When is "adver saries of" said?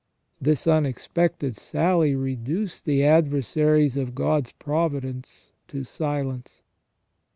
3.03-4.15